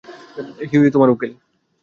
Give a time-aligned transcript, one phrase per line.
[0.69, 1.31] Huey তোমার উকিল।